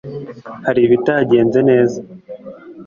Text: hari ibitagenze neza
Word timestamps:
hari 0.65 0.79
ibitagenze 0.83 1.59
neza 1.69 1.99